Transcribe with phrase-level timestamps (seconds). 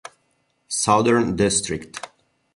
[0.67, 2.01] Southern District